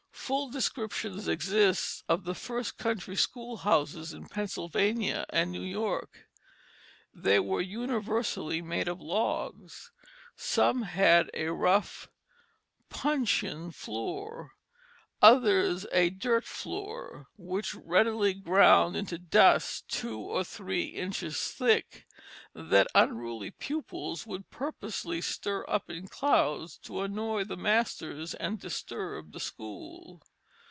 Full 0.13 0.49
descriptions 0.49 1.27
exist 1.27 2.05
of 2.07 2.23
the 2.23 2.33
first 2.35 2.77
country 2.77 3.17
schoolhouses 3.17 4.13
in 4.13 4.29
Pennsylvania 4.29 5.25
and 5.29 5.51
New 5.51 5.61
York. 5.61 6.29
They 7.13 7.37
were 7.41 7.59
universally 7.59 8.61
made 8.61 8.87
of 8.87 9.01
logs. 9.01 9.91
Some 10.37 10.83
had 10.83 11.29
a 11.33 11.47
rough 11.47 12.07
puncheon 12.87 13.71
floor, 13.71 14.51
others 15.23 15.85
a 15.91 16.09
dirt 16.09 16.43
floor 16.45 17.27
which 17.37 17.75
readily 17.75 18.33
ground 18.33 18.95
into 18.95 19.17
dust 19.19 19.87
two 19.89 20.17
or 20.17 20.43
three 20.45 20.85
inches 20.85 21.37
thick, 21.51 22.07
that 22.55 22.87
unruly 22.95 23.51
pupils 23.51 24.25
would 24.25 24.49
purposely 24.49 25.21
stir 25.21 25.63
up 25.67 25.89
in 25.91 26.07
clouds 26.07 26.75
to 26.79 27.01
annoy 27.01 27.43
the 27.43 27.57
masters 27.57 28.33
and 28.35 28.59
disturb 28.59 29.31
the 29.31 29.39
school. 29.39 30.19